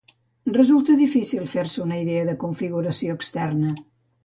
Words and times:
Resulta 0.53 0.95
difícil 1.03 1.45
fer-se 1.51 1.85
una 1.85 2.01
idea 2.05 2.25
de 2.31 2.35
configuració 2.47 3.21
externa. 3.21 3.79